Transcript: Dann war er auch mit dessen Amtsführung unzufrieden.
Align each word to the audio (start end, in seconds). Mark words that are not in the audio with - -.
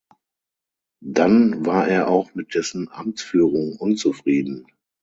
Dann 1.05 1.63
war 1.67 1.87
er 1.87 2.07
auch 2.07 2.33
mit 2.33 2.55
dessen 2.55 2.89
Amtsführung 2.89 3.73
unzufrieden. 3.77 4.65